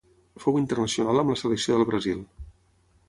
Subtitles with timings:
[0.45, 2.25] Fou internacional amb la selecció del Brasil.